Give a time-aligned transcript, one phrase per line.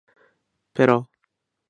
[0.73, 1.05] ペット